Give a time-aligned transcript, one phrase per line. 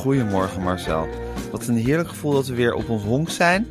[0.00, 1.08] Goedemorgen, Marcel.
[1.50, 3.66] Wat een heerlijk gevoel dat we weer op ons honk zijn.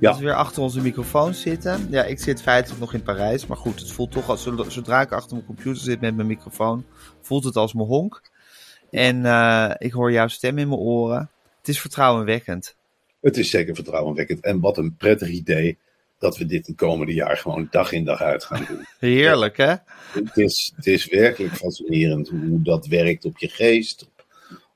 [0.00, 0.10] Ja.
[0.10, 1.86] Dat we weer achter onze microfoon zitten.
[1.90, 5.12] Ja, ik zit feitelijk nog in Parijs, maar goed, het voelt toch als zodra ik
[5.12, 6.84] achter mijn computer zit met mijn microfoon,
[7.20, 8.22] voelt het als mijn honk.
[8.90, 11.30] En uh, ik hoor jouw stem in mijn oren.
[11.58, 12.76] Het is vertrouwenwekkend.
[13.20, 14.40] Het is zeker vertrouwenwekkend.
[14.40, 15.78] En wat een prettig idee
[16.18, 18.86] dat we dit de komende jaar gewoon dag in dag uit gaan doen.
[19.10, 19.74] Heerlijk, hè?
[20.12, 24.08] Het is, het is werkelijk fascinerend hoe dat werkt op je geest,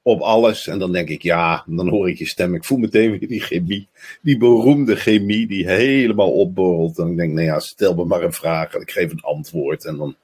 [0.03, 0.67] op alles.
[0.67, 2.55] En dan denk ik, ja, dan hoor ik je stem.
[2.55, 3.89] Ik voel meteen weer die chemie,
[4.23, 6.99] die beroemde chemie die helemaal opborrelt.
[6.99, 9.85] En ik denk, nou ja, stel me maar een vraag en ik geef een antwoord.
[9.85, 10.17] En dan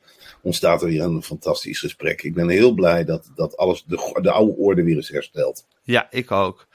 [0.42, 2.22] ontstaat er weer een fantastisch gesprek.
[2.22, 5.66] Ik ben heel blij dat, dat alles, de, de oude orde weer is hersteld.
[5.82, 6.66] Ja, ik ook.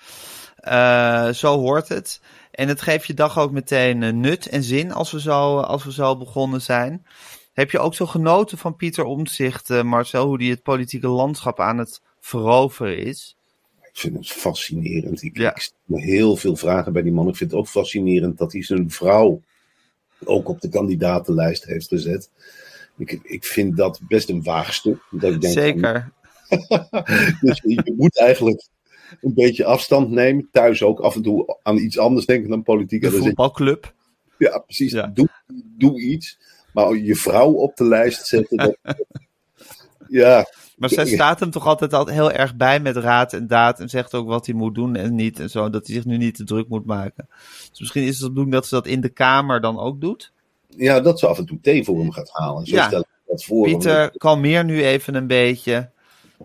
[0.68, 2.22] Uh, zo hoort het.
[2.52, 5.92] En het geeft je dag ook meteen nut en zin als we zo, als we
[5.92, 7.06] zo begonnen zijn.
[7.54, 11.60] Heb je ook zo genoten van Pieter Omtzigt, uh, Marcel, hoe die het politieke landschap
[11.60, 13.38] aan het veroveren is?
[13.82, 15.22] Ik vind het fascinerend.
[15.22, 15.56] Ik, ja.
[15.56, 17.28] ik stel heel veel vragen bij die man.
[17.28, 19.42] Ik vind het ook fascinerend dat hij zijn vrouw
[20.24, 22.30] ook op de kandidatenlijst heeft gezet.
[22.98, 25.08] Ik, ik vind dat best een waagstuk.
[25.12, 26.12] Dat ik denk Zeker.
[26.48, 26.88] Van,
[27.42, 28.68] dus je moet eigenlijk
[29.22, 30.50] een beetje afstand nemen.
[30.52, 33.02] Thuis ook af en toe aan iets anders denken dan politiek.
[33.02, 33.94] De voetbalclub.
[34.38, 34.92] Ja, precies.
[34.92, 35.08] Ja.
[35.08, 35.28] Doe,
[35.78, 36.40] doe iets.
[36.74, 38.58] Maar je vrouw op de lijst zetten.
[38.64, 38.78] Dat,
[40.14, 40.46] ja.
[40.78, 43.80] Maar zij staat hem toch altijd al heel erg bij met raad en daad.
[43.80, 45.40] En zegt ook wat hij moet doen en niet.
[45.40, 45.70] En zo.
[45.70, 47.28] Dat hij zich nu niet te druk moet maken.
[47.70, 50.32] Dus misschien is het de bedoeling dat ze dat in de Kamer dan ook doet.
[50.68, 52.66] Ja, dat ze af en toe thee voor hem gaat halen.
[52.66, 52.88] Zo ja.
[52.88, 53.66] stel ik dat voor.
[53.66, 55.90] Pieter, kalmeer nu even een beetje.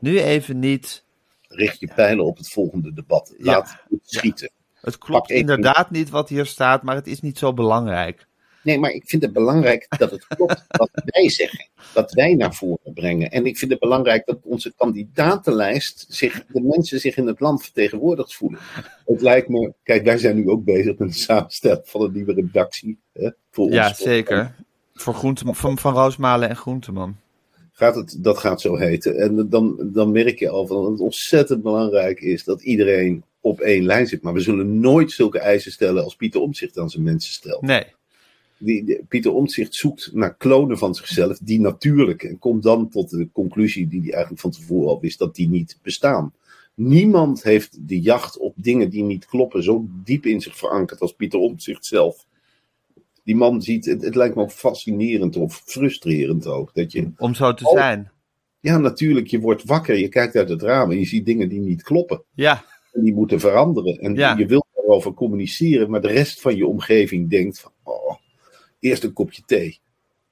[0.00, 1.05] Nu even niet.
[1.49, 3.35] Richt je pijlen op het volgende debat.
[3.39, 3.81] Laat Ja.
[3.91, 4.50] het schieten.
[4.81, 8.27] Het klopt inderdaad niet wat hier staat, maar het is niet zo belangrijk.
[8.62, 11.69] Nee, maar ik vind het belangrijk dat het klopt wat wij zeggen.
[11.94, 13.30] Wat wij naar voren brengen.
[13.30, 17.62] En ik vind het belangrijk dat onze kandidatenlijst zich, de mensen zich in het land
[17.62, 18.60] vertegenwoordigd voelen.
[19.06, 22.32] Het lijkt me, kijk, wij zijn nu ook bezig met het samenstellen van een nieuwe
[22.32, 22.98] redactie.
[23.12, 23.98] Hè, voor Ja, ons.
[23.98, 24.54] zeker.
[24.94, 27.16] Voor Groenteman, van, van Roosmalen en Groenteman.
[27.72, 29.16] Gaat het, dat gaat zo heten.
[29.19, 33.60] En dan, dan merk je al van dat het ontzettend belangrijk is dat iedereen op
[33.60, 34.22] één lijn zit.
[34.22, 37.62] Maar we zullen nooit zulke eisen stellen als Pieter Omtzigt aan zijn mensen stelt.
[37.62, 37.84] Nee.
[38.58, 43.28] Die, Pieter Omtzigt zoekt naar klonen van zichzelf, die natuurlijk, en komt dan tot de
[43.32, 46.32] conclusie die hij eigenlijk van tevoren al wist, dat die niet bestaan.
[46.74, 51.12] Niemand heeft de jacht op dingen die niet kloppen zo diep in zich verankerd als
[51.12, 52.26] Pieter Omtzigt zelf.
[53.24, 57.34] Die man ziet, het, het lijkt me ook fascinerend of frustrerend ook, dat je Om
[57.34, 58.10] zo te zijn.
[58.60, 61.61] ja, natuurlijk, je wordt wakker, je kijkt uit het raam en je ziet dingen die
[61.61, 62.22] niet kloppen.
[62.34, 63.99] Ja, En die moeten veranderen.
[63.99, 64.37] En Ja.
[64.37, 68.14] je wilt daarover communiceren, maar de rest van je omgeving denkt van, oh,
[68.80, 69.80] eerst een kopje thee.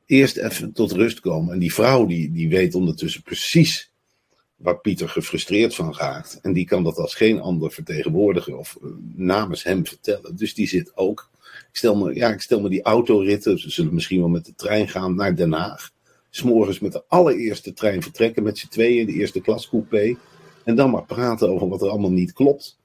[0.06, 1.52] Eerst even tot rust komen.
[1.52, 3.90] En die vrouw die, die weet ondertussen precies
[4.56, 6.38] waar Pieter gefrustreerd van raakt.
[6.42, 10.36] En die kan dat als geen ander vertegenwoordigen of eh, namens hem vertellen.
[10.36, 11.30] Dus die zit ook.
[11.70, 14.54] Ik stel me, ja, ik stel me die autoritten, ze zullen misschien wel met de
[14.54, 15.90] trein gaan naar Den Haag.
[16.30, 20.16] S'morgens met de allereerste trein vertrekken met z'n tweeën, de eerste klas coupé.
[20.64, 22.78] En dan maar praten over wat er allemaal niet klopt.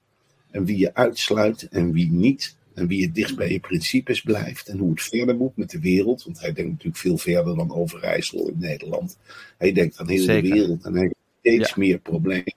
[0.51, 2.55] En wie je uitsluit en wie niet.
[2.73, 4.67] En wie het dichtst bij je principes blijft.
[4.67, 6.23] En hoe het verder moet met de wereld.
[6.23, 9.17] Want hij denkt natuurlijk veel verder dan Overijssel in Nederland.
[9.57, 10.83] Hij denkt aan heel de wereld.
[10.85, 11.75] En hij heeft steeds Ja.
[11.77, 12.53] meer problemen.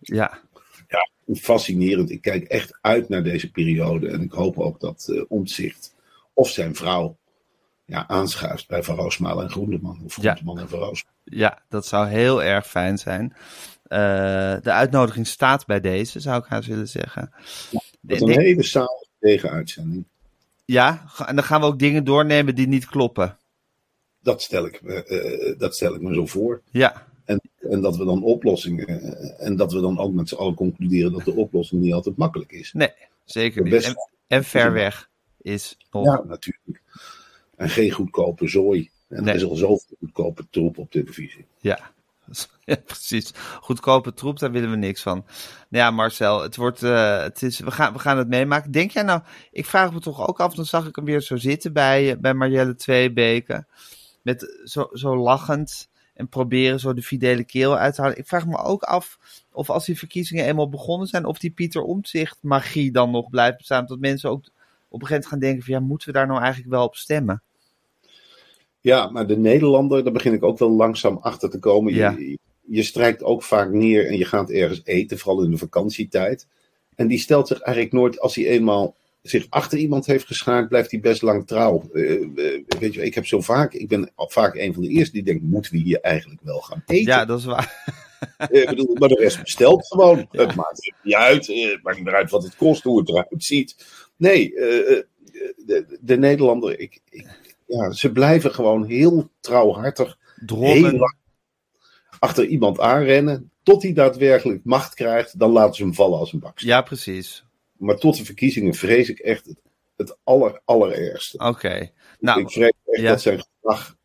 [0.00, 0.40] Ja,
[0.88, 2.10] Ja, fascinerend.
[2.10, 4.08] Ik kijk echt uit naar deze periode.
[4.08, 5.94] En ik hoop ook dat Omtzigt
[6.32, 7.16] of zijn vrouw
[7.84, 10.00] ja, aanschuift bij Van Roosmalen en Groenteman.
[10.04, 10.22] Of Ja.
[10.22, 11.20] Groenteman en Van Roosmalen.
[11.24, 13.32] ja, dat zou heel erg fijn zijn.
[13.82, 13.98] Eh,
[14.62, 17.30] de uitnodiging staat bij deze, zou ik haast willen zeggen.
[18.00, 20.04] Dat is een hele saaie tegenuitzending.
[20.64, 23.36] Ja, en dan gaan we ook dingen doornemen die niet kloppen.
[24.22, 26.62] Dat stel ik, me, eh, dat stel ik me zo voor.
[26.70, 27.40] Ja, En,
[27.70, 28.86] en dat we dan oplossingen.
[28.86, 32.16] eh, en dat we dan ook met z'n allen concluderen dat de oplossing niet altijd
[32.16, 32.72] makkelijk is.
[32.72, 32.92] nee,
[33.24, 33.72] zeker niet.
[33.72, 33.96] Best- En,
[34.26, 36.04] en ver weg is nog.
[36.04, 36.82] Ja, natuurlijk.
[37.56, 38.90] En geen goedkope zooi.
[39.08, 39.34] En Nee.
[39.34, 41.44] er is al zoveel goedkope troep op televisie.
[41.60, 41.90] Ja.
[42.64, 43.32] ja, precies.
[43.60, 45.24] Goedkope troep, daar willen we niks van.
[45.68, 48.70] Nou ja, Marcel, het wordt, eh, het is, we, gaan, we gaan het meemaken.
[48.70, 49.20] Denk jij nou,
[49.50, 52.18] ik vraag me toch ook af, dan zag ik hem weer zo zitten bij, eh,
[52.18, 53.66] bij Marielle Tweebeke.
[54.22, 58.18] Met zo, zo lachend en proberen zo de fidele keel uit te halen.
[58.18, 59.18] Ik vraag me ook af
[59.52, 63.56] of als die verkiezingen eenmaal begonnen zijn, of die Pieter Omtzigt magie dan nog blijft
[63.56, 63.86] bestaan.
[63.86, 64.38] Dat mensen ook
[64.88, 66.96] op een gegeven moment gaan denken van, ja, moeten we daar nou eigenlijk wel op
[66.96, 67.42] stemmen?
[68.86, 71.92] Ja, maar de Nederlander, daar begin ik ook wel langzaam achter te komen.
[71.92, 72.14] Je, Ja.
[72.18, 76.46] je, je strijkt ook vaak neer en je gaat ergens eten, vooral in de vakantietijd.
[76.94, 80.90] En die stelt zich eigenlijk nooit, als hij eenmaal zich achter iemand heeft geschaard, blijft
[80.90, 81.82] hij best lang trouw.
[81.92, 85.12] Eh, eh, weet je, ik heb zo vaak, ik ben vaak een van de eerste
[85.12, 87.12] die denkt, moeten we hier eigenlijk wel gaan eten?
[87.12, 87.94] Ja, dat is waar.
[88.36, 90.26] Eh, ik bedoel, maar de rest bestelt gewoon.
[90.30, 91.46] Het maakt niet uit.
[91.46, 93.76] Het maakt niet meer uit wat het kost, hoe het eruit ziet.
[94.16, 94.54] Nee,
[95.56, 97.26] de, de Nederlander, ik, ik,
[97.66, 101.08] ja, ze blijven gewoon heel trouwhartig heel
[102.18, 103.50] achter iemand aanrennen.
[103.62, 106.70] Tot hij daadwerkelijk macht krijgt, dan laten ze hem vallen als een baksteen.
[106.70, 107.44] Ja, precies.
[107.76, 109.60] Maar tot de verkiezingen vrees ik echt het,
[109.96, 111.38] het aller, allerergste.
[111.38, 111.90] Oké.
[112.20, 113.08] Nou, ik vrees echt ja.
[113.08, 113.96] dat zijn gedrag,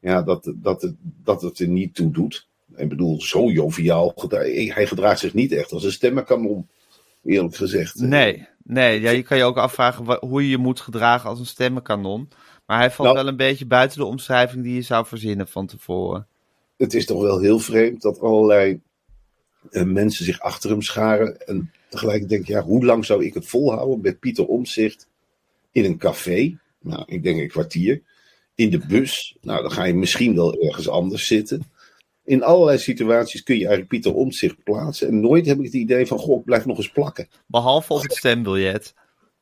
[0.00, 2.48] ja, dat, dat, het, dat het er niet toe doet.
[2.76, 4.14] Ik bedoel, zo joviaal.
[4.28, 6.68] Hij gedraagt zich niet echt als een stemmenkanon,
[7.24, 7.94] eerlijk gezegd.
[8.00, 11.46] Nee, nee ja, je kan je ook afvragen hoe je je moet gedragen als een
[11.46, 12.28] stemmenkanon.
[12.66, 13.20] Maar hij valt Nou.
[13.20, 16.26] wel een beetje buiten de omschrijving die je zou verzinnen van tevoren.
[16.76, 18.80] Het is toch wel heel vreemd dat allerlei
[19.70, 21.46] eh, mensen zich achter hem scharen.
[21.46, 25.08] En tegelijk denk ik, ja, hoe lang zou ik het volhouden met Pieter Omtzigt
[25.72, 26.58] in een café?
[26.80, 28.02] Nou, ik denk een kwartier.
[28.54, 29.36] In de bus.
[29.40, 31.62] Nou, dan ga je misschien wel ergens anders zitten.
[32.24, 35.08] In allerlei situaties kun je eigenlijk Pieter Omtzigt plaatsen.
[35.08, 37.28] En nooit heb ik het idee van, goh, ik blijf nog eens plakken.
[37.46, 38.94] Behalve op het stembiljet.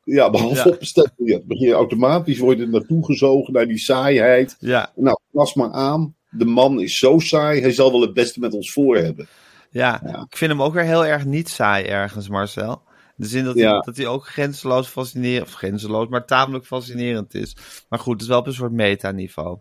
[0.05, 0.75] Ja, behalve Ja.
[0.75, 1.47] op een stembiljet.
[1.47, 4.57] Begin je automatisch worden naartoe gezogen naar die saaiheid.
[4.59, 6.15] Ja, Nou, pas maar aan.
[6.31, 9.29] De man is zo saai, hij zal wel het beste met ons voor hebben.
[9.71, 10.01] ja.
[10.07, 10.27] Ja.
[10.31, 12.83] ik vind hem ook weer heel erg niet saai ergens, Marcel.
[13.23, 17.57] De zin dat, hij, dat hij ook grenzeloos fascinerend, of grenzeloos, maar tamelijk fascinerend is.
[17.89, 19.59] Maar goed, het is wel op een soort metaniveau.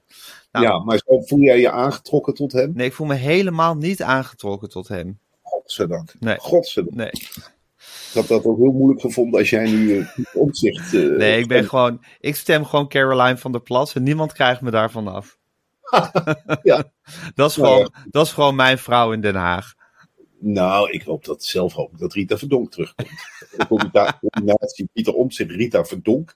[0.51, 0.65] Nou.
[0.65, 2.71] ja, maar zo voel jij je aangetrokken tot hem?
[2.75, 5.19] Nee, ik voel me helemaal niet aangetrokken tot hem.
[5.41, 6.13] Godzijdank.
[6.19, 6.37] Nee.
[6.37, 6.95] Godzijdank.
[6.95, 10.93] Nee, Ik had dat ook heel moeilijk gevonden als jij nu uh, omzicht.
[10.93, 14.61] eh, nee ik ben gewoon, ik stem gewoon Caroline van der Plas en niemand krijgt
[14.61, 15.37] me daarvan af.
[16.63, 16.83] Ja.
[17.35, 19.73] Dat is, Nou gewoon, dat is gewoon mijn vrouw in Den Haag.
[20.43, 23.09] Nou, ik hoop dat zelf hoop ik dat Rita Verdonk terugkomt.
[23.57, 26.35] De combina- combinatie Pieter Omtzigt, Rita Verdonk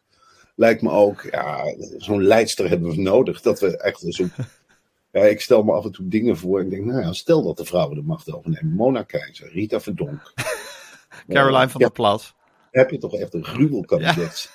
[0.56, 3.42] lijkt me ook, ja, zo'n leidster hebben we nodig.
[3.42, 4.26] Dat we echt zo.
[5.12, 7.58] Ja, ik stel me af en toe dingen voor en denk, nou ja, stel dat
[7.58, 8.74] de vrouwen de macht overnemen.
[8.76, 10.34] Mona Keizer, Rita Verdonk.
[11.30, 12.36] Caroline van Ja, der Plas.
[12.72, 14.52] heb je toch echt een gruwelkabinet.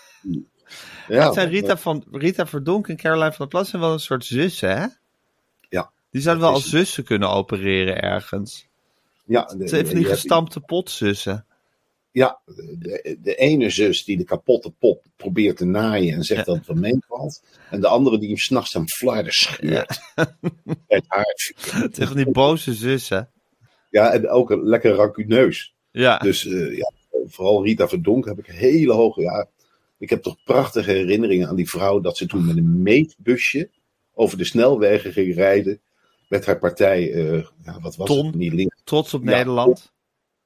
[1.09, 4.01] Ja, het zijn Rita, van, Rita Verdonk en Caroline van der Plas zijn wel een
[4.01, 4.87] soort zussen, hè?
[5.69, 5.91] Ja.
[6.11, 8.69] Die zouden wel als zussen kunnen opereren ergens.
[9.31, 11.47] Ja, de, Het van die gestampte potzussen.
[12.13, 12.41] Ja,
[12.79, 16.47] de, de ene zus die de kapotte pop probeert te naaien en zegt Ja.
[16.47, 17.43] dat het wel meevalt.
[17.71, 20.01] En de andere die hem s'nachts aan flarden scheurt.
[20.87, 21.53] Het haar.
[21.71, 23.31] Het zijn van die boze zussen.
[23.91, 25.75] Ja, en ook een lekker rancuneus.
[25.91, 26.91] Ja, Dus eh, ja,
[27.27, 29.21] vooral Rita Verdonk heb ik hele hoge...
[29.21, 29.49] Ja,
[29.99, 32.01] ik heb toch prachtige herinneringen aan die vrouw...
[32.01, 33.71] dat ze toen met een meetbusje
[34.15, 35.81] over de snelwegen ging rijden...
[36.31, 38.27] met haar partij, eh, ja, wat was Ton.
[38.27, 38.35] het?
[38.35, 38.81] Niet links.
[38.85, 39.93] trots op Ja, Nederland.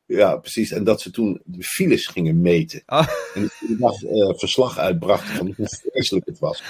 [0.07, 0.71] Ja, precies.
[0.71, 2.83] En dat ze toen de files gingen meten.
[2.87, 3.09] Oh.
[3.35, 6.63] En die dag eh, verslag uitbrachten van hoe vreselijk het was.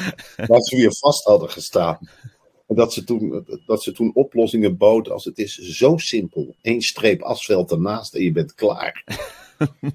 [0.46, 1.98] Dat ze weer vast hadden gestaan.
[2.66, 6.54] En dat ze toen, dat ze toen oplossingen bood als het is zo simpel.
[6.62, 9.04] Eén streep asfalt ernaast en je bent klaar.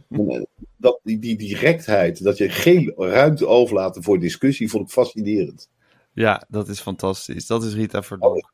[0.09, 0.41] En, eh,
[0.77, 5.69] dat, die, die directheid, dat je geen ruimte overlaat voor discussie, vond ik fascinerend.
[6.13, 7.47] Ja, dat is fantastisch.
[7.47, 8.51] Dat is Rita Verdonk.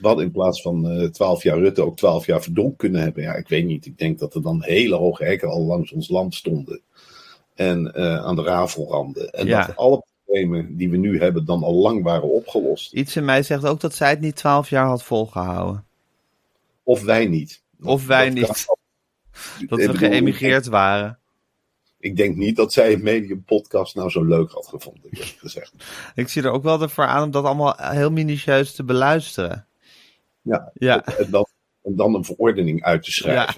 [0.00, 3.22] Hadden in plaats van twaalf jaar Rutte ook twaalf jaar Verdonk kunnen hebben.
[3.22, 3.86] Ja, ik weet niet.
[3.86, 6.80] Ik denk dat er dan hele hoge hekken al langs ons land stonden.
[7.54, 9.30] en eh, aan de rafelranden.
[9.30, 9.66] En Ja.
[9.66, 12.92] dat alle problemen die we nu hebben dan al lang waren opgelost.
[12.92, 15.84] Iets in mij zegt ook dat zij het niet twaalf jaar had volgehouden.
[16.82, 17.62] Of wij niet.
[17.82, 18.46] Of wij Dat niet.
[18.64, 18.76] kan-
[19.68, 21.18] Dat we geëmigreerd waren.
[21.98, 25.72] Ik denk niet dat zij een medium podcast nou zo leuk had gevonden, gezegd.
[26.14, 29.66] Ik zie er ook wel ervoor aan om dat allemaal heel minutieus te beluisteren.
[30.42, 30.70] Ja.
[30.74, 31.46] Ja, En, dan,
[31.82, 33.54] en dan een verordening uit te schrijven.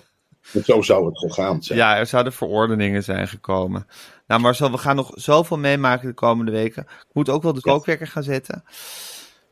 [0.64, 1.78] Zo zou het gegaan zijn.
[1.78, 3.86] ja er zouden verordeningen zijn gekomen.
[4.26, 6.82] Nou Marcel, we gaan nog zoveel meemaken de komende weken.
[6.82, 8.64] Ik moet ook wel de kookwekker gaan zetten.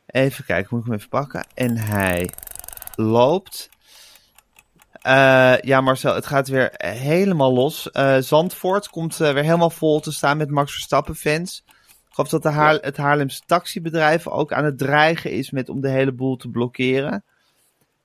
[0.07, 1.47] Even kijken, moet ik hem even pakken.
[1.55, 2.31] En hij
[2.95, 3.69] loopt.
[4.93, 7.91] Eh, ja, Marcel, het gaat weer helemaal los.
[7.91, 11.65] Eh, Zandvoort komt eh, weer helemaal vol te staan met Max Verstappen-fans.
[12.29, 16.13] Geloof dat de het Haarlemse taxibedrijf ook aan het dreigen is met om de hele
[16.13, 17.25] boel te blokkeren.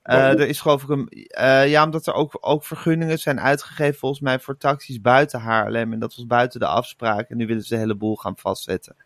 [0.02, 1.08] Eh, er is geloof ik een.
[1.08, 5.92] eh, ja, omdat er ook, ook vergunningen zijn uitgegeven volgens mij voor taxis buiten Haarlem.
[5.92, 7.30] En dat was buiten de afspraak.
[7.30, 8.96] En nu willen ze de hele boel gaan vastzetten.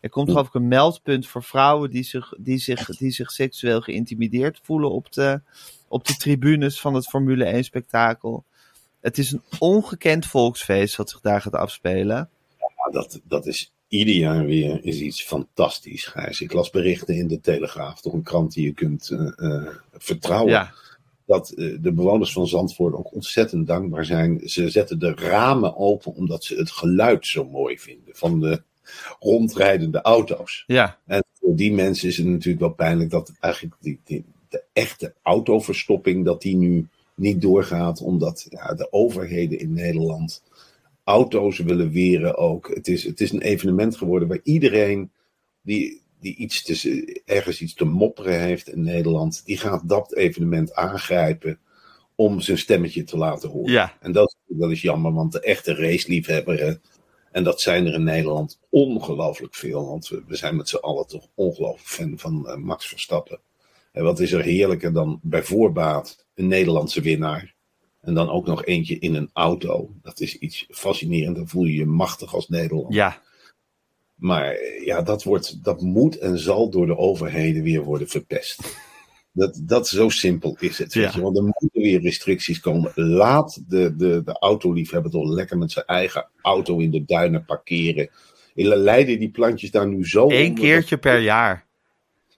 [0.00, 3.80] Er komt geloof ik een meldpunt voor vrouwen die zich, die zich, die zich seksueel
[3.80, 5.40] geïntimideerd voelen op de,
[5.88, 8.44] op de tribunes van het Formule 1 spektakel.
[9.00, 12.28] Het is een ongekend volksfeest wat zich daar gaat afspelen.
[12.58, 16.40] Ja, dat, dat is ieder jaar weer is iets fantastisch, Gijs.
[16.40, 20.52] Ik las berichten in de Telegraaf, toch een krant die je kunt eh, eh, vertrouwen.
[20.52, 20.72] Ja,
[21.26, 24.40] Dat eh, de bewoners van Zandvoort ook ontzettend dankbaar zijn.
[24.44, 28.62] Ze zetten de ramen open omdat ze het geluid zo mooi vinden van de
[29.20, 30.64] rondrijdende auto's.
[30.66, 34.62] ja, En voor die mensen is het natuurlijk wel pijnlijk dat eigenlijk die, die, de
[34.72, 40.42] echte autoverstopping, dat die nu niet doorgaat, omdat ja, de overheden in Nederland
[41.04, 42.74] auto's willen weren ook.
[42.74, 45.12] Het is, het is een evenement geworden waar iedereen
[45.62, 50.74] die, die iets te, ergens iets te mopperen heeft in Nederland, die gaat dat evenement
[50.74, 51.58] aangrijpen
[52.14, 53.72] om zijn stemmetje te laten horen.
[53.72, 53.96] ja.
[54.00, 56.82] En dat, dat is jammer, want de echte raceliefhebberen,
[57.32, 61.28] en dat zijn er in Nederland ongelooflijk veel, want we, zijn met z'n allen toch
[61.34, 63.40] ongelooflijk fan van eh, Max Verstappen.
[63.92, 67.53] En wat is er heerlijker dan bij voorbaat een Nederlandse winnaar,
[68.04, 69.90] en dan ook nog eentje in een auto.
[70.02, 72.94] Dat is iets fascinerends, dan voel je je machtig als Nederland.
[72.94, 73.22] ja.
[74.14, 78.76] Maar ja, dat, wordt, dat moet en zal door de overheden weer worden verpest.
[79.32, 80.94] Dat, dat zo simpel is het.
[80.94, 81.12] Weet Ja.
[81.14, 81.20] je?
[81.22, 82.92] Want er moeten weer restricties komen.
[82.94, 88.08] Laat de, de, de autoliefhebber toch lekker met zijn eigen auto in de duinen parkeren.
[88.54, 91.66] Leiden die plantjes daar nu zo Eén keertje per jaar.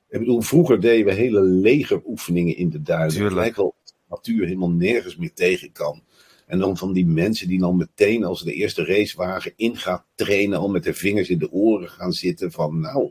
[0.08, 3.08] ik bedoel, vroeger deden we hele legeroefeningen in de duinen.
[3.10, 3.30] Tuurlijk.
[3.34, 3.74] Het lijkt wel
[4.08, 6.02] natuur helemaal nergens meer tegen kan.
[6.46, 10.58] En dan van die mensen die dan meteen als de eerste racewagen in gaat trainen,
[10.58, 13.10] al met de vingers in de oren gaan zitten van nou,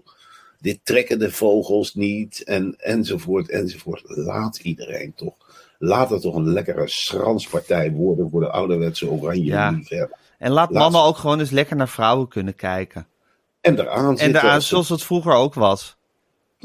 [0.59, 4.01] dit trekken de vogels niet en, enzovoort enzovoort.
[4.05, 5.33] Laat iedereen toch.
[5.79, 9.69] Laat het toch een lekkere schranspartij worden voor de ouderwetse oranje Ja.
[10.37, 13.07] En laat Laat mannen ook gewoon eens lekker naar vrouwen kunnen kijken.
[13.61, 14.61] En eraan En zitten.
[14.61, 15.97] ze- zoals het vroeger ook was.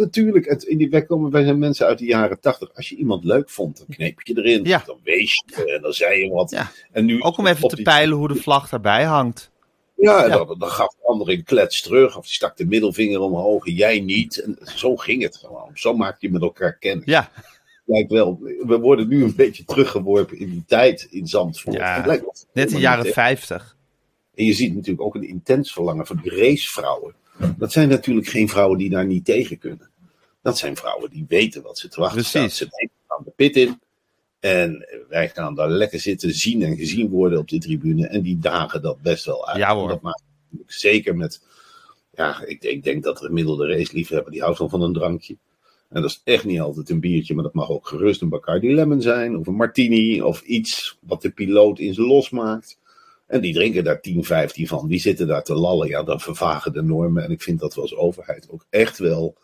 [0.01, 2.75] Natuurlijk, het, in die komen wij zijn mensen uit de jaren tachtig.
[2.75, 4.65] Als je iemand leuk vond, dan kneep je erin.
[4.65, 4.83] Ja.
[4.87, 6.51] Dan wees je en dan zei je wat.
[6.51, 6.71] Ja.
[6.93, 9.51] En nu, Ook om even te die- peilen hoe de vlag daarbij hangt.
[9.97, 10.29] Ja.
[10.29, 12.17] Dan, dan gaf de ander een klets terug.
[12.17, 14.37] Of die stak de middelvinger omhoog en jij niet.
[14.39, 15.71] En zo ging het gewoon.
[15.75, 17.05] Zo maak je met elkaar kennis.
[17.05, 17.31] Ja,
[17.85, 21.77] Lijkt wel, we worden nu een beetje teruggeworpen in die tijd in Zandvoort.
[21.77, 23.77] Ja, wel net in de jaren 50.
[24.35, 27.15] En je ziet natuurlijk ook een intens verlangen van die racevrouwen.
[27.59, 29.90] Dat zijn natuurlijk geen vrouwen die daar niet tegen kunnen.
[30.43, 32.41] Dat zijn vrouwen die weten wat ze te wachten Precies.
[32.41, 32.53] staat.
[32.53, 33.81] Ze denken aan de pit in.
[34.41, 38.07] En wij gaan daar lekker zitten, zien en gezien worden op de tribune.
[38.07, 39.59] En die dagen dat best wel uit.
[39.59, 39.89] Ja, hoor.
[39.89, 40.23] Dat maakt
[40.67, 41.43] zeker met...
[42.15, 45.37] Ja, ik, ik denk dat de gemiddelde raceliefhebber, die houdt wel van een drankje.
[45.89, 48.75] En dat is echt niet altijd een biertje, maar dat mag ook gerust een Bacardi
[48.75, 49.37] Lemon zijn.
[49.37, 52.79] Of een martini, of iets wat de piloot in ze losmaakt.
[53.27, 54.89] En die drinken daar 10, 15 van.
[54.89, 55.89] Die zitten daar te lallen.
[55.89, 57.25] Ja, dan vervagen de normen.
[57.25, 59.37] En ik vind dat we als overheid ook echt wel.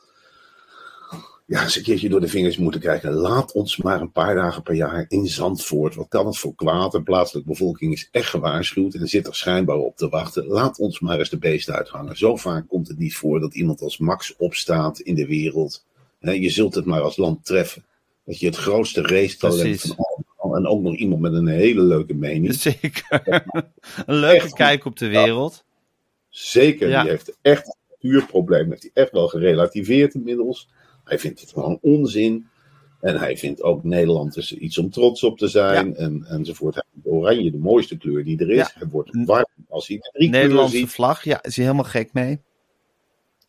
[1.46, 3.12] Ja, eens een keertje door de vingers moeten kijken.
[3.12, 5.94] Laat ons maar een paar dagen per jaar in Zandvoort.
[5.94, 6.92] Wat kan het voor kwaad?
[6.92, 8.94] De plaatselijke bevolking is echt gewaarschuwd.
[8.94, 10.46] En zit er schijnbaar op te wachten.
[10.46, 12.16] Laat ons maar eens de beesten uithangen.
[12.16, 15.84] Zo vaak komt het niet voor dat iemand als Max opstaat in de wereld.
[16.20, 17.84] Je zult het maar als land treffen.
[18.24, 20.56] Dat je het grootste racetalent van allemaal.
[20.58, 22.54] En ook nog iemand met een hele leuke mening.
[22.80, 23.22] Zeker.
[24.06, 25.64] Een leuke kijk op de wereld.
[26.28, 27.00] Zeker, Ja.
[27.00, 28.70] die heeft echt een natuurprobleem.
[28.70, 30.68] Heeft hij echt wel gerelativeerd inmiddels.
[31.06, 32.46] Hij vindt het gewoon onzin.
[33.00, 35.96] En hij vindt ook Nederland dus iets om trots op te zijn.
[35.96, 36.75] En, enzovoort.
[36.75, 38.56] Hij vindt oranje de mooiste kleur die er is.
[38.56, 38.70] Ja.
[38.75, 40.88] Hij wordt warm als hij de drie Nederlandse ziet.
[40.88, 42.40] vlag, ja, is hij helemaal gek mee.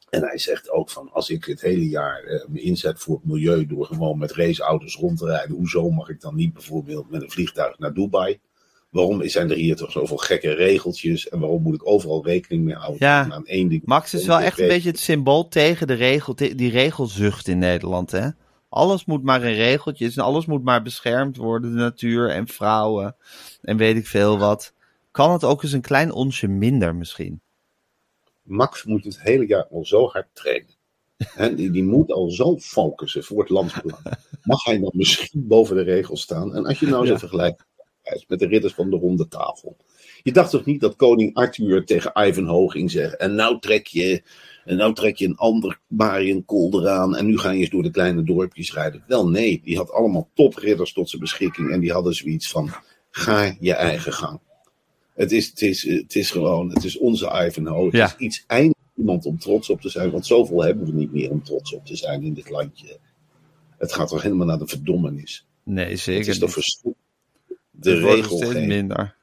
[0.10, 3.26] En hij zegt ook van, als ik het hele jaar eh, me inzet voor het
[3.26, 7.22] milieu door gewoon met raceauto's rond te rijden, hoezo mag ik dan niet bijvoorbeeld met
[7.22, 8.40] een vliegtuig naar Dubai?
[8.90, 11.30] Waarom zijn er hier toch zoveel gekke regeltjes?
[11.30, 13.08] En waarom moet ik overal rekening mee houden?
[13.08, 13.32] Ja.
[13.32, 13.82] Aan één ding.
[13.86, 18.12] Max is wel echt een beetje het symbool tegen de regel, die regelzucht in Nederland,
[18.12, 18.30] hè?
[18.70, 23.16] Alles moet maar in regeltjes en alles moet maar beschermd worden, de natuur en vrouwen
[23.62, 24.74] en weet ik veel wat.
[25.12, 27.42] Kan het ook eens een klein onsje minder misschien?
[28.44, 30.76] Max moet het hele jaar al zo hard trainen.
[31.18, 34.02] Hè, die, die moet al zo focussen voor het landsbelang.
[34.44, 36.56] Mag hij dan misschien boven de regels staan?
[36.56, 37.16] En als je nou eens Ja.
[37.16, 37.30] even
[38.28, 39.78] met de ridders van de ronde tafel.
[40.24, 43.20] Je dacht toch niet dat koning Arthur tegen Ivanhoe ging zeggen.
[43.20, 44.22] En nou trek je,
[44.66, 47.16] en nou trek je een ander Marienkolder aan.
[47.16, 49.04] En nu ga je eens door de kleine dorpjes rijden.
[49.08, 51.72] Wel nee, die had allemaal topridders tot zijn beschikking.
[51.72, 52.70] En die hadden zoiets van,
[53.12, 54.40] ga je eigen gang.
[55.16, 57.86] Het is, het is, het is gewoon, het is onze Ivanhoe.
[57.86, 58.06] Het Ja.
[58.06, 60.12] is iets eindelijk iemand om trots op te zijn.
[60.12, 62.98] Want zoveel hebben we niet meer om trots op te zijn in dit landje.
[63.78, 65.46] Het gaat toch helemaal naar de verdommenis.
[65.64, 66.56] Nee, Het zeker is toch.
[67.80, 68.68] De Het wordt steeds regelgeving.
[68.68, 69.16] minder.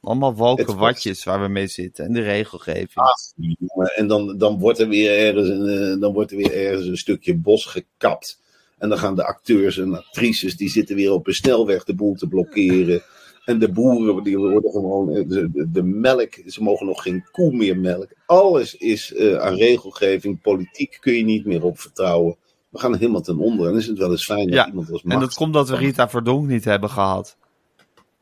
[0.00, 3.06] Allemaal wolken watjes waar we mee zitten en de regelgeving.
[3.36, 6.86] Jongen, en dan, dan, wordt er weer ergens een, eh, dan wordt er weer ergens
[6.86, 8.40] een stukje bos gekapt.
[8.78, 12.14] En dan gaan de acteurs en actrices, die zitten weer op een snelweg de boel
[12.14, 13.02] te blokkeren.
[13.44, 17.52] En de boeren, die worden gewoon, eh, de, de, melk, ze mogen nog geen koe
[17.52, 18.16] meer melken.
[18.26, 22.36] Alles is eh, aan regelgeving, politiek kun je niet meer op vertrouwen.
[22.68, 23.66] We gaan helemaal ten onder.
[23.66, 25.20] En dan is het wel eens fijn dat Ja, iemand als en Max...
[25.20, 27.36] dat komt dat we Rita Verdonk niet hebben gehad.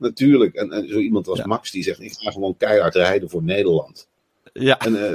[0.03, 1.47] Natuurlijk, en, en zo iemand als Ja.
[1.47, 4.09] Max die zegt, ik ga gewoon keihard rijden voor Nederland.
[4.53, 5.15] Ja, En eh,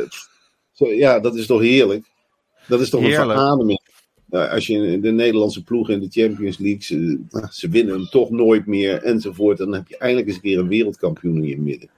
[0.72, 2.06] zo, ja, dat is toch heerlijk?
[2.68, 3.82] Dat is toch een verademing?
[4.26, 8.06] Nou, als je de Nederlandse ploeg in de Champions League, ze, nou, ze winnen hem
[8.10, 9.58] toch nooit meer enzovoort.
[9.58, 11.90] Dan heb je eindelijk eens een keer een wereldkampioen in je midden.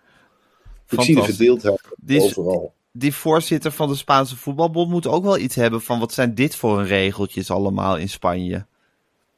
[0.90, 2.74] Ik zie de verdeeldheid Die overal.
[2.92, 6.56] die voorzitter van de Spaanse voetbalbond moet ook wel iets hebben van wat zijn dit
[6.56, 8.66] voor een regeltjes allemaal in Spanje.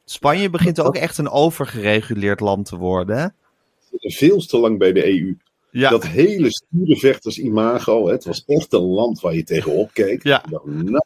[0.06, 3.28] Spanje begint ook echt een overgereguleerd land te worden, hè?
[3.92, 5.38] Veel te lang bij de EU.
[5.72, 10.24] Ja, Dat hele stuurvechters-imago, het was echt een land waar je tegenop keek.
[10.24, 10.44] Ja.
[10.50, 11.04] Dacht, nou,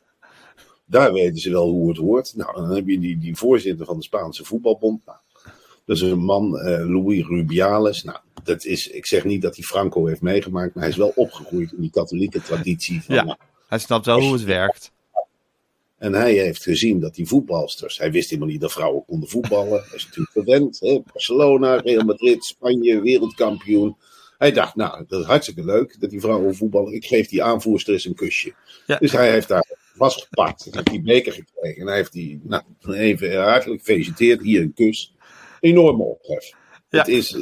[0.86, 2.34] daar weten ze wel hoe het hoort.
[2.36, 5.06] Nou, dan heb je die, die voorzitter van de Spaanse voetbalbond.
[5.06, 5.18] Nou,
[5.86, 8.04] dat is een man, eh, Louis Rubiales.
[8.04, 11.12] Nou, dat is, ik zeg niet dat hij Franco heeft meegemaakt, maar hij is wel
[11.16, 13.02] opgegroeid in die katholieke traditie.
[13.04, 13.24] Van, Ja.
[13.24, 14.92] nou, hij snapt wel hoe het werkt.
[16.06, 19.84] En hij heeft gezien dat die voetbalsters, hij wist helemaal niet dat vrouwen konden voetballen.
[19.88, 20.80] Hij is natuurlijk gewend.
[20.80, 21.00] Hè?
[21.14, 23.98] Barcelona, Real Madrid, Spanje, wereldkampioen.
[24.38, 26.94] Hij dacht, nou, dat is hartstikke leuk dat die vrouwen voetballen.
[26.94, 28.54] Ik geef die aanvoerster eens een kusje.
[28.88, 28.98] Ja.
[28.98, 30.64] Dus hij heeft daar vastgepakt.
[30.64, 31.82] Hij heeft die beker gekregen.
[31.82, 34.42] En hij heeft die, nou, even hartelijk gefeliciteerd.
[34.42, 35.16] Hier een kus.
[35.60, 36.54] Enorme ophef.
[36.90, 37.00] Ja.
[37.00, 37.38] Het is,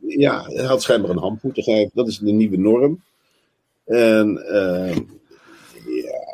[0.00, 1.90] ja, hij had schijnbaar een hand moeten geven.
[1.94, 3.02] Dat is de nieuwe norm.
[3.84, 4.96] En eh,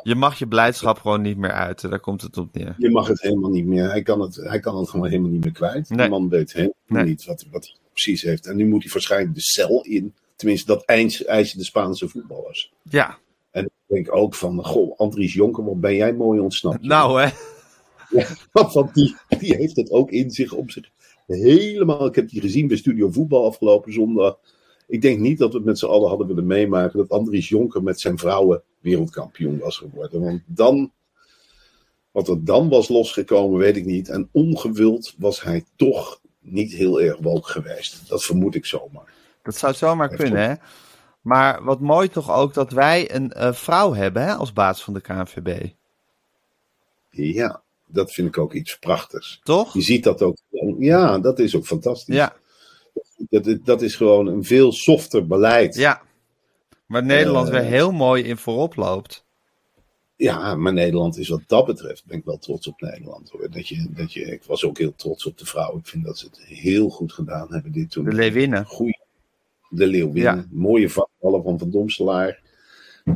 [0.05, 2.75] Je mag je blijdschap gewoon niet meer uiten, daar komt het op neer.
[2.77, 3.89] Je mag het helemaal niet meer.
[3.89, 5.89] Hij kan het, hij kan het gewoon helemaal niet meer kwijt.
[5.89, 5.97] Nee.
[6.05, 7.03] De man weet helemaal Nee.
[7.05, 8.45] niet wat, wat hij precies heeft.
[8.45, 10.13] En nu moet hij waarschijnlijk de cel in.
[10.35, 12.71] Tenminste, dat eis- eisen de Spaanse voetballers.
[12.89, 13.17] Ja,
[13.51, 16.81] En ik denk ook van, goh, Andries Jonker, wat ben jij mooi ontsnapt.
[16.81, 17.29] nou hè.
[18.51, 20.89] Want die, die heeft het ook in zich, om zich
[21.27, 22.05] helemaal...
[22.05, 24.37] Ik heb die gezien bij Studio Voetbal afgelopen zondag.
[24.87, 26.97] Ik denk niet dat we het met z'n allen hadden willen meemaken...
[26.99, 30.21] dat Andries Jonker met zijn vrouwen wereldkampioen was geworden.
[30.21, 30.91] Want dan...
[32.11, 34.09] Wat er dan was losgekomen, weet ik niet.
[34.09, 38.09] En ongewild was hij toch niet heel erg woke geweest.
[38.09, 39.13] Dat vermoed ik zomaar.
[39.43, 40.53] Dat zou zomaar Heeft kunnen, hè.
[41.21, 44.93] Maar wat mooi toch ook dat wij een eh, vrouw hebben hè, als baas van
[44.93, 45.65] de KNVB.
[47.09, 49.39] Ja, dat vind ik ook iets prachtigs.
[49.43, 49.73] Toch?
[49.73, 50.37] Je ziet dat ook.
[50.79, 52.15] Ja, dat is ook fantastisch.
[52.15, 52.35] Ja,
[53.29, 55.75] Dat, dat is gewoon een veel softer beleid.
[55.75, 56.01] ja.
[56.85, 57.53] Waar Nederland Eh.
[57.53, 59.23] weer heel mooi in voorop loopt.
[60.17, 63.49] Ja, maar Nederland is wat dat betreft, ben ik wel trots op Nederland hoor.
[63.51, 65.77] Dat je, dat je, ik was ook heel trots op de vrouw.
[65.77, 68.03] Ik vind dat ze het heel goed gedaan hebben dit toen.
[68.05, 68.65] De Leeuwinnen.
[68.65, 68.99] Goeie.
[69.69, 70.35] De Leeuwinnen.
[70.35, 70.45] Ja.
[70.51, 72.43] Mooie vallen van Van Domselaar.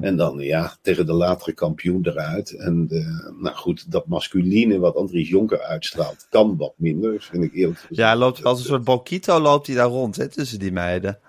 [0.01, 2.51] En dan ja, tegen de latere kampioen eruit.
[2.51, 7.53] En de, nou goed, dat masculine wat Andries Jonker uitstraalt, kan wat minder, vind ik
[7.53, 7.95] eerlijk gezegd.
[7.95, 11.19] Ja, hij loopt als een soort Bokito loopt hij daar rond, hè, tussen die meiden.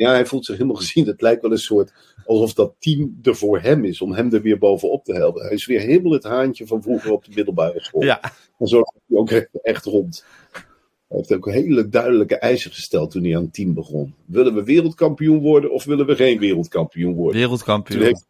[0.00, 1.06] Ja, hij voelt zich helemaal gezien.
[1.06, 1.92] Het lijkt wel een soort
[2.26, 5.42] alsof dat team er voor hem is, om hem er weer bovenop te helpen.
[5.42, 8.02] Hij is weer helemaal het haantje van vroeger op de middelbare school.
[8.02, 8.20] Ja,
[8.58, 10.24] En zo loopt hij ook echt- echt rond.
[11.08, 14.14] Hij heeft ook hele duidelijke eisen gesteld toen hij aan het team begon.
[14.24, 17.32] Willen we wereldkampioen worden of willen we geen wereldkampioen worden?
[17.32, 18.02] Toen wereldkampioen.
[18.02, 18.26] heeft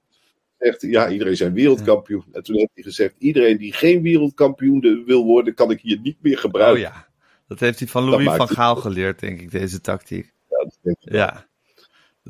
[0.58, 2.24] gezegd, ja, iedereen zijn wereldkampioen.
[2.32, 6.16] En toen heeft hij gezegd, iedereen die geen wereldkampioen wil worden, kan ik hier niet
[6.20, 6.80] meer Oh gebruiken.
[6.82, 7.06] ja,
[7.48, 10.32] dat heeft hij van Louis van Gaal geleerd, denk ik, deze tactiek.
[10.48, 10.96] Dat.
[11.00, 11.46] Ja,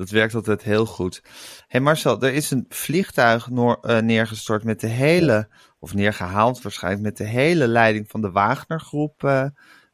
[0.01, 1.21] dat werkt altijd heel goed.
[1.23, 1.29] Hé
[1.67, 7.17] hey Marcel, er is een vliegtuig eh, neergestort met de hele, of neergehaald waarschijnlijk, met
[7.17, 9.45] de hele leiding van de Wagner-groep eh,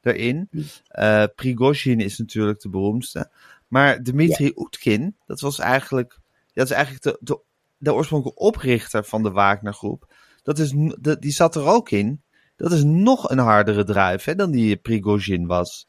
[0.01, 0.49] daarin.
[0.51, 3.31] Uh, Prigozhin is natuurlijk de beroemdste.
[3.67, 4.51] Maar Dmitri ja.
[4.55, 6.19] Oetkin, dat was eigenlijk,
[6.53, 7.39] dat is eigenlijk de, de,
[7.77, 10.13] de oorspronkelijke oprichter van de Wagner-groep.
[10.43, 12.23] Dat is, de, die zat er ook in.
[12.55, 15.87] Dat is nog een hardere druif hè, dan die Prigozhin was.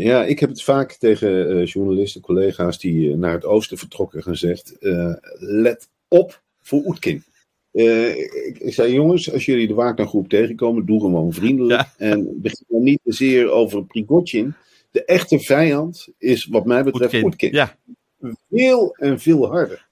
[0.00, 4.22] Ja, ik heb het vaak tegen uh, journalisten, collega's die uh, naar het oosten vertrokken
[4.22, 4.76] gezegd.
[4.80, 7.24] Uh, let op voor Oetkin.
[7.72, 11.80] Ik, ik, zei, jongens, als jullie de Wagner-groep tegenkomen, doe gewoon vriendelijk.
[11.80, 11.92] Ja.
[11.96, 14.54] En begin dan niet te zeer over Prigozhin.
[14.90, 17.24] De echte vijand is, wat mij betreft, Oetkin.
[17.24, 17.52] Oetkin.
[17.52, 17.76] Ja.
[18.50, 19.86] Veel en veel harder.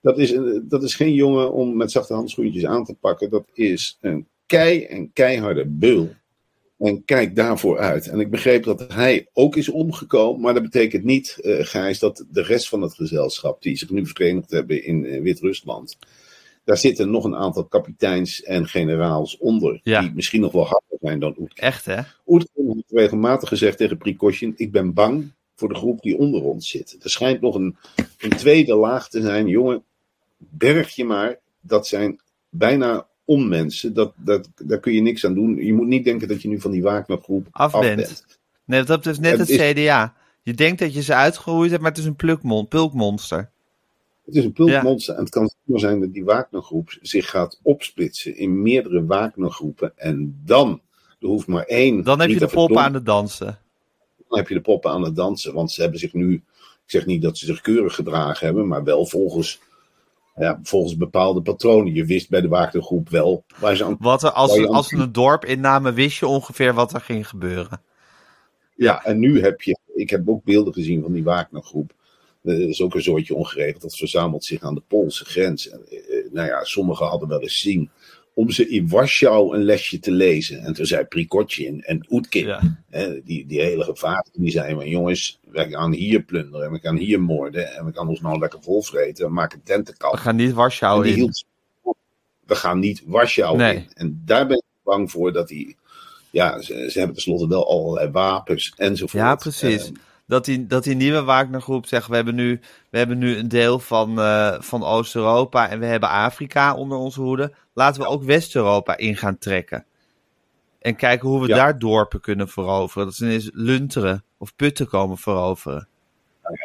[0.00, 3.30] Dat is, dat is geen jongen om met zachte handschoentjes aan te pakken.
[3.30, 6.10] Dat is een kei en keiharde beul.
[6.78, 8.08] En kijk daarvoor uit.
[8.08, 10.40] En ik begreep dat hij ook is omgekomen.
[10.40, 14.06] Maar dat betekent niet, uh, Gijs, dat de rest van het gezelschap, die zich nu
[14.06, 15.98] verenigd hebben in uh, Wit-Rusland.
[16.64, 19.80] Daar zitten nog een aantal kapiteins en generaals onder.
[19.82, 20.00] Ja.
[20.00, 21.64] Die misschien nog wel harder zijn dan Oetkin.
[21.64, 22.00] Echt, hè?
[22.26, 26.68] Oetkin heeft regelmatig gezegd tegen Prikoshin: Ik ben bang voor de groep die onder ons
[26.68, 26.96] zit.
[27.02, 27.76] Er schijnt nog een,
[28.18, 29.46] een tweede laag te zijn.
[29.46, 29.84] Jongen,
[30.36, 31.38] berg je maar.
[31.60, 33.94] Dat zijn bijna onmensen.
[33.94, 35.56] Dat, dat, daar kun je niks aan doen.
[35.56, 38.24] Je moet niet denken dat je nu van die Wagner-groep af bent.
[38.64, 40.14] Nee, dat is net het, het CDA.
[40.42, 43.50] Je denkt dat je ze uitgeroeid hebt, maar het is een plukmon, pulkmonster.
[44.24, 45.18] Het is een pulkmonster ja.
[45.18, 49.92] en het kan zomaar zijn dat die Wagner-groep zich gaat opsplitsen in meerdere Wagner-groepen.
[49.96, 50.80] En dan,
[51.20, 52.02] er hoeft maar één.
[52.02, 53.58] Dan heb je de poppen aan het dansen.
[54.28, 56.42] Dan heb je de poppen aan het dansen, want ze hebben zich nu, ik
[56.90, 59.60] zeg niet dat ze zich keurig gedragen hebben, maar wel volgens
[60.36, 61.94] ja, volgens bepaalde patronen.
[61.94, 63.96] Je wist bij de Wagnergroep wel waar ze aan.
[64.00, 67.28] Wat er, als, ze, als ze een dorp innamen, wist je ongeveer wat er ging
[67.28, 67.80] gebeuren.
[68.74, 69.78] Ja, en nu heb je.
[69.94, 71.92] Ik heb ook beelden gezien van die Wagnergroep.
[72.42, 73.82] Er is ook een soortje ongeregeld.
[73.82, 75.68] Dat verzamelt zich aan de Poolse grens.
[75.68, 75.80] En,
[76.32, 77.90] nou ja, sommigen hadden wel eens zien
[78.38, 80.60] om ze in Warschau een lesje te lezen.
[80.60, 82.78] En toen zei Prikotjin en Oetkin, Ja.
[82.90, 86.78] hè, die, die hele gevaarten, die zeiden van jongens, wij gaan hier plunderen en we
[86.78, 90.14] gaan hier moorden en we gaan ons nou lekker volvreten en maken tentenkamp.
[90.14, 91.14] We gaan niet Warschau in.
[91.14, 91.44] hield-
[92.46, 93.74] we gaan niet Warschau Nee.
[93.76, 93.86] in.
[93.94, 95.76] En daar ben ik bang voor dat die,
[96.30, 99.22] ja, ze, ze hebben tenslotte wel allerlei wapens enzovoort.
[99.22, 99.86] Ja, precies.
[99.90, 99.96] Eh,
[100.26, 102.60] Dat die, dat die nieuwe Wagnergroep zegt, we hebben nu,
[102.90, 107.20] we hebben nu een deel van, eh, van Oost-Europa en we hebben Afrika onder onze
[107.20, 107.52] hoede.
[107.74, 109.84] Laten we ook West-Europa in gaan trekken.
[110.78, 111.56] En kijken hoe we Ja.
[111.56, 113.06] daar dorpen kunnen veroveren.
[113.06, 115.88] Dat ze ineens Lunteren of Putten komen veroveren.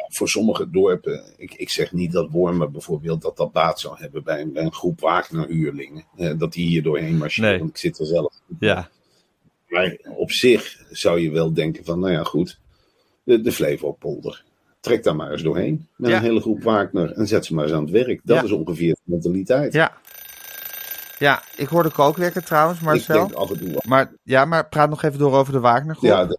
[0.08, 4.22] voor sommige dorpen, ik, ik zeg niet dat Wormen bijvoorbeeld dat dat baat zou hebben
[4.24, 6.04] bij een, bij een groep Wagner-huurlingen.
[6.16, 7.58] eh, dat die hier doorheen marcheren, Nee.
[7.58, 8.34] want ik zit er zelf.
[8.58, 8.88] Ja,
[9.68, 12.58] Maar op zich zou je wel denken van, nou ja, goed,
[13.22, 14.44] de, de Flevopolder.
[14.80, 16.16] Trek daar maar eens doorheen met Ja.
[16.16, 18.20] een hele groep Wagner en zet ze maar eens aan het werk.
[18.24, 18.42] Dat Ja.
[18.42, 19.72] is ongeveer de mentaliteit.
[19.72, 20.00] ja.
[21.18, 23.26] Ja, ik hoorde kookwekker trouwens, ik Marcel.
[23.26, 26.10] denk af en toe, Maar, ja, maar praat nog even door over de Wagnergroep.
[26.10, 26.38] ja, de-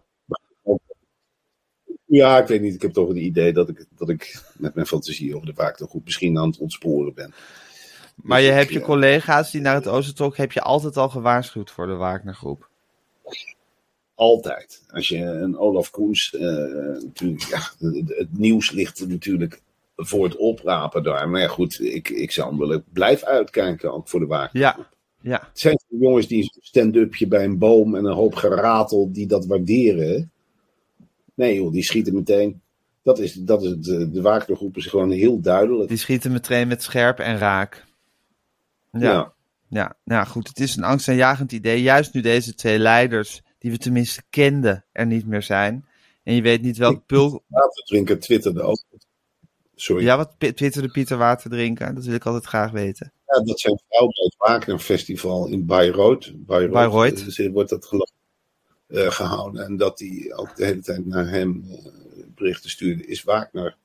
[2.04, 4.86] ja, ik weet niet, ik heb toch het idee dat ik, dat ik met mijn
[4.86, 7.34] fantasie over de Wagnergroep misschien aan het ontsporen ben.
[8.16, 8.84] maar Dus je ik, hebt je ja.
[8.84, 12.68] collega's die naar het oosten trokken, heb je altijd al gewaarschuwd voor de Wagnergroep.
[14.14, 14.82] Altijd.
[14.88, 16.42] Als je een Olaf Koens, eh,
[17.02, 17.60] natuurlijk, ja,
[18.16, 19.62] het, nieuws ligt natuurlijk
[19.96, 21.28] voor het oprapen daar.
[21.28, 24.62] Maar ja, goed, ik, ik zou hem willen blijf uitkijken ook voor de Wagner.
[24.62, 24.88] Ja,
[25.20, 25.46] ja.
[25.48, 29.46] Het zijn jongens die een stand-upje bij een boom en een hoop geratel die dat
[29.46, 30.30] waarderen.
[31.34, 32.60] Nee joh, die schieten meteen.
[33.02, 35.88] Dat is, dat is het, eh, de Wagnergroep is gewoon heel duidelijk.
[35.88, 37.84] Die schieten meteen met scherp en raak.
[38.92, 39.32] Ja, ja.
[39.68, 39.96] Ja.
[40.04, 40.48] nou goed.
[40.48, 41.82] Het is een angstaanjagend idee.
[41.82, 45.86] Juist nu deze twee leiders, die we tenminste kenden, er niet meer zijn.
[46.22, 47.42] En je weet niet welk pul...
[47.46, 48.82] Waterdrinker twitterde ook.
[49.74, 50.04] Sorry.
[50.04, 51.94] Ja, wat twitterde Pieter Water drinken?
[51.94, 53.12] Dat wil ik altijd graag weten.
[53.26, 56.32] Ja, dat zijn vrouwen bij het Wagner Festival in Bayreuth.
[56.46, 57.38] Bayreuth, Bayreuth.
[57.38, 58.10] eh, wordt dat geloof
[58.86, 59.64] eh, gehouden.
[59.64, 61.76] En dat die ook de hele tijd naar hem eh,
[62.34, 63.06] berichten stuurde.
[63.06, 63.76] Is Wagner,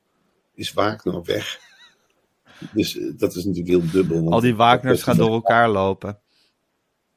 [0.54, 1.60] is Wagner weg?
[2.74, 4.32] Dus dat is natuurlijk heel dubbel.
[4.32, 6.20] Al die Wagners gaan door elkaar lopen.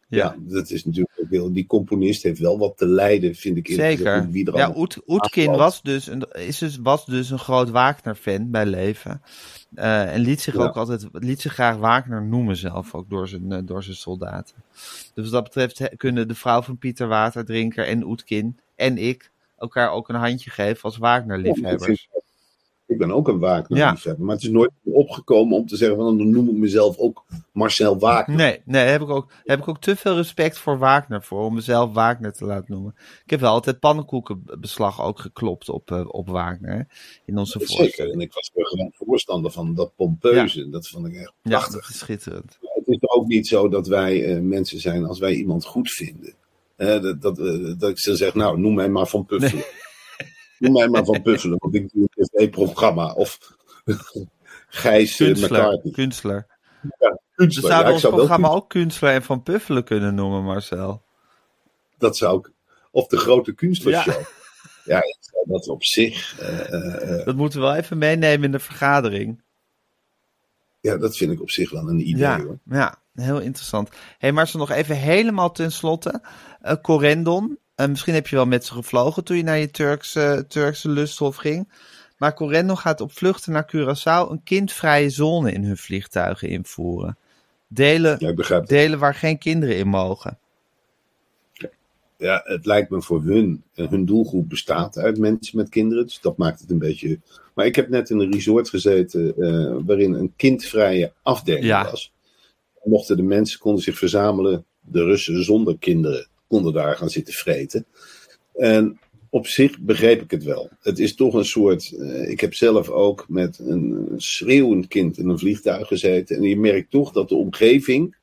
[0.09, 1.12] Ja, Ja, dat is natuurlijk
[1.53, 3.67] Die componist heeft wel wat te lijden, vind ik.
[3.67, 4.31] zeker.
[4.31, 8.51] Wie er Ja, Oet, Oetkin was dus, een, is dus, was dus een groot Wagner-fan
[8.51, 9.23] bij leven.
[9.75, 10.61] Eh, en liet zich Ja.
[10.61, 14.57] ook altijd, liet zich graag Wagner noemen zelf, ook door zijn, eh, door zijn soldaten.
[15.15, 19.91] Dus wat dat betreft kunnen de vrouw van Pieter Waterdrinker en Oetkin en ik elkaar
[19.91, 22.09] ook een handje geven als Wagner-liefhebbers.
[22.93, 23.91] Ik ben ook een Wagner Ja.
[23.91, 24.25] liefhebber.
[24.25, 27.99] Maar het is nooit opgekomen om te zeggen van dan noem ik mezelf ook Marcel
[27.99, 28.37] Wagner.
[28.37, 31.41] Nee, nee, daar heb ik, ook, heb ik ook te veel respect voor Wagner voor,
[31.45, 32.95] om mezelf Wagner te laten noemen.
[33.25, 36.83] Ik heb wel altijd pannenkoekenbeslag ook geklopt op, eh, op Wagner, hè,
[37.25, 37.77] in onze Zeker.
[37.77, 38.15] voorstelling.
[38.15, 40.69] En ik was er gewoon voorstander van dat pompeuze.
[40.69, 41.85] Dat vond ik echt Ja, prachtig.
[41.93, 42.59] schitterend.
[42.61, 46.35] Het is ook niet zo dat wij eh, mensen zijn als wij iemand goed vinden.
[46.77, 49.65] Dat, dat, eh, dat ik ze zeg, nou, noem mij maar Van Puffelen.
[50.63, 53.13] Noem mij maar Van Puffelen, want ik doe een tv-programma.
[53.13, 53.39] Of
[54.69, 55.81] Gijs Kunstler.
[55.93, 56.47] Kunstler.
[56.99, 57.71] Ja, We kunstler.
[57.71, 61.03] Ja, zouden ik ons programma ook Kunstler en Van Puffelen kunnen noemen, Marcel.
[61.99, 62.51] Dat zou ik.
[62.91, 64.15] Of de grote kunstlershow.
[64.15, 64.27] Ja.
[64.85, 65.01] Ja,
[65.45, 66.41] dat op zich.
[66.41, 69.43] eh, eh, eh, Dat moeten we wel even meenemen in de vergadering.
[70.81, 72.59] ja, dat vind ik op zich wel een idee Ja, hoor.
[72.65, 73.89] ja heel interessant.
[73.89, 76.23] Hé, hey, maar ze nog even helemaal tenslotte.
[76.61, 77.59] eh Corendon.
[77.83, 81.37] Eh, misschien heb je wel met ze gevlogen toen je naar je Turkse, Turkse lusthof
[81.37, 81.69] ging.
[82.19, 87.19] Maar Corendon gaat op vluchten naar Curaçao een kindvrije zone in hun vliegtuigen invoeren.
[87.69, 88.17] Delen,
[88.47, 90.39] Ja, delen waar geen kinderen in mogen.
[92.17, 93.63] Ja, het lijkt me voor hun.
[93.75, 96.05] eh, Hun doelgroep bestaat uit mensen met kinderen.
[96.05, 97.21] Dus dat maakt het een beetje.
[97.55, 99.37] Maar ik heb net in een resort gezeten.
[99.37, 101.85] eh, waarin een kindvrije afdeling Ja.
[101.85, 102.13] was.
[102.83, 104.65] Mochten de mensen konden zich verzamelen.
[104.81, 107.87] De Russen zonder kinderen konden daar gaan zitten vreten.
[108.55, 108.99] En
[109.31, 110.71] op zich begreep ik het wel.
[110.81, 111.93] Het is toch een soort.
[111.93, 116.37] eh, ik heb zelf ook met een schreeuwend kind in een vliegtuig gezeten.
[116.37, 118.17] En je merkt toch dat de omgeving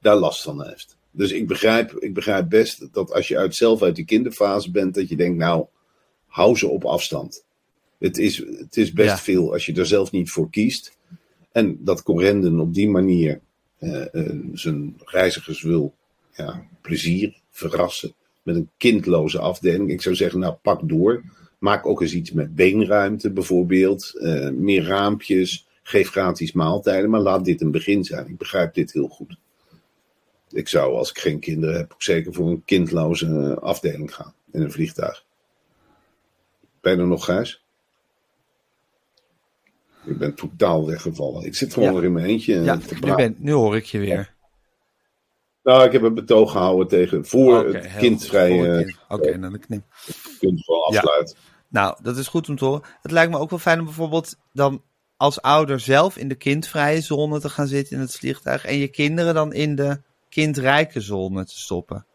[0.00, 0.96] daar last van heeft.
[1.10, 4.94] Dus ik begrijp, ik begrijp best dat als je uit, zelf uit die kinderfase bent,
[4.94, 5.66] dat je denkt, nou,
[6.26, 7.44] hou ze op afstand.
[7.98, 9.18] Het is, het is best Ja.
[9.18, 10.96] veel als je er zelf niet voor kiest.
[11.52, 13.40] En dat Correnden op die manier
[13.78, 15.94] eh, eh, zijn reizigers wil
[16.36, 19.90] ja, plezier, verrassen met een kindloze afdeling.
[19.90, 21.22] Ik zou zeggen, nou, pak door.
[21.58, 24.14] Maak ook eens iets met beenruimte bijvoorbeeld.
[24.18, 25.66] eh, meer raampjes.
[25.82, 27.10] Geef gratis maaltijden.
[27.10, 28.26] Maar laat dit een begin zijn.
[28.28, 29.36] Ik begrijp dit heel goed.
[30.50, 34.62] Ik zou, als ik geen kinderen heb, ook zeker voor een kindloze afdeling gaan in
[34.62, 35.24] een vliegtuig.
[36.80, 37.62] Ben je er nog, Gijs?
[40.04, 41.44] Ik ben totaal weggevallen.
[41.44, 41.94] Ik zit gewoon Ja.
[41.94, 42.54] nog in mijn eentje.
[42.54, 44.34] eh, Ja, te nu, ben, nu hoor ik je weer.
[45.62, 48.96] Nou, ik heb een betoog gehouden tegen voor het kindvrije kind.
[49.08, 49.82] Oké, dan knip.
[50.38, 50.98] kunt gewoon Ja.
[50.98, 51.36] afsluiten.
[51.68, 52.82] Nou, dat is goed om te horen.
[53.02, 54.82] Het lijkt me ook wel fijn om bijvoorbeeld dan
[55.16, 58.64] als ouder zelf in de kindvrije zone te gaan zitten in het vliegtuig.
[58.64, 62.06] En je kinderen dan in de kindrijke zone te stoppen.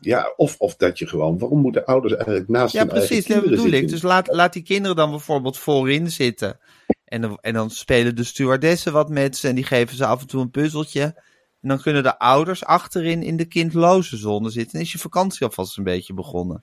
[0.00, 3.26] Ja, of, of dat je gewoon, waarom moeten ouders eigenlijk naast Ja, hun eigen precies.
[3.26, 3.88] Dat kinderen bedoel ik.
[3.88, 6.58] Dus laat, laat die kinderen dan bijvoorbeeld voorin zitten.
[7.04, 9.48] En en dan spelen de stewardessen wat met ze.
[9.48, 11.22] En die geven ze af en toe een puzzeltje.
[11.62, 14.74] En dan kunnen de ouders achterin in de kindloze zone zitten.
[14.78, 16.62] En is je vakantie alvast een beetje begonnen.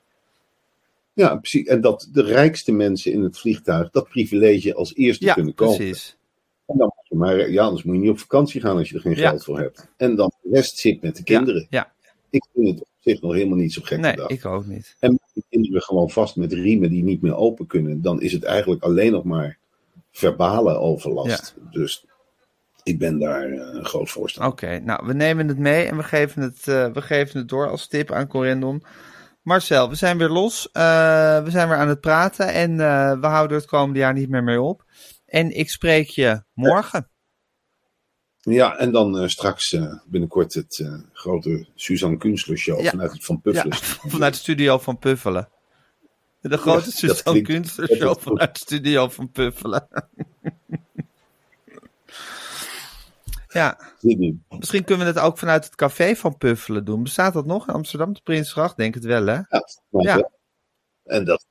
[1.14, 1.68] Ja, precies.
[1.68, 5.76] En dat de rijkste mensen in het vliegtuig dat privilege als eerste Ja, kunnen kopen.
[5.76, 6.18] precies.
[6.66, 8.96] En dan moet je maar, ja, anders moet je niet op vakantie gaan als je
[8.96, 9.30] er geen Ja.
[9.30, 9.88] geld voor hebt.
[9.98, 11.68] En dan de rest zit met de kinderen.
[11.70, 11.92] Ja,
[12.30, 14.96] Ik vind het op zich nog helemaal niet zo gek nee, ik ook niet.
[15.00, 18.32] En met die kinderen gewoon vast met riemen die niet meer open kunnen, dan is
[18.32, 19.58] het eigenlijk alleen nog maar
[20.12, 21.56] verbale overlast.
[21.72, 22.06] Dus
[22.88, 24.52] ik ben daar eh, een groot voorstander.
[24.52, 27.70] Oké, nou, we nemen het mee en we geven het, eh, we geven het door
[27.70, 28.84] als tip aan Corendon.
[29.42, 30.70] Marcel, we zijn weer los.
[30.72, 32.78] Eh, we zijn weer aan het praten en
[33.22, 34.84] we houden het komende jaar niet meer mee op.
[35.26, 37.10] En ik spreek je morgen.
[38.38, 42.90] Ja, en dan straks binnenkort het grote Suzanne Kunstler show Ja.
[42.90, 43.78] vanuit het Van Ja, Puffelen.
[44.12, 45.50] vanuit de studio van Puffelen.
[46.42, 49.88] De grote Suzanne Kunstler show vanuit de studio van Puffelen.
[53.58, 53.80] ja,
[54.50, 57.04] misschien kunnen we het ook vanuit het café van Puffelen doen.
[57.04, 58.78] Bestaat dat nog in Amsterdam, de Prinsgracht?
[58.78, 59.40] Denk het wel, hè?
[59.90, 60.30] Ja.
[61.04, 61.46] En dat,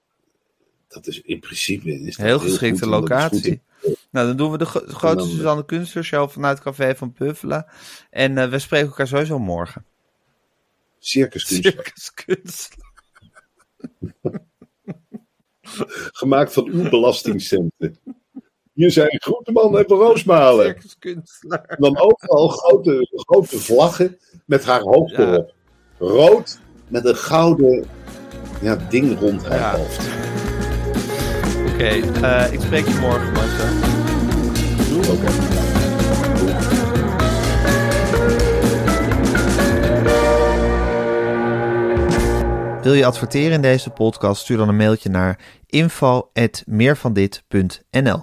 [0.89, 3.63] dat is in principe is dat Heel geschikte goed, locatie.
[4.11, 7.13] Nou, dan doen we de gro- grote dan- Suzanne Kunstler show vanuit het café van
[7.13, 7.67] Puffelen.
[8.11, 9.85] En eh, we spreken elkaar sowieso morgen.
[10.99, 11.73] Circus Kunstler.
[11.73, 12.85] Circus Kunstler.
[16.21, 17.99] Gemaakt van uw belastingcenten.
[18.77, 20.77] Hier zijn Groenteman en Roosmalen.
[21.01, 21.25] En
[21.79, 25.23] dan overal grote, grote vlaggen met haar hoofd Ja.
[25.33, 25.53] erop.
[25.99, 26.59] Rood
[26.89, 27.85] met een gouden
[28.61, 29.77] ja, ding rond haar Ja.
[29.77, 30.09] hoofd.
[31.73, 31.85] Oké,
[32.23, 33.69] eh, ik spreek je morgen, Marcel.
[35.15, 35.31] Oké.
[42.83, 44.43] Wil je adverteren in deze podcast?
[44.43, 48.23] Stuur dan een mailtje naar info.meervandit.nl